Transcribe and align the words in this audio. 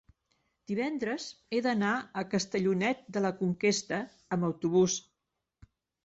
Divendres 0.69 1.25
he 1.55 1.59
d'anar 1.65 1.91
a 2.21 2.23
Castellonet 2.31 3.03
de 3.17 3.23
la 3.25 3.31
Conquesta 3.41 3.99
amb 4.37 4.49
autobús. 4.49 4.97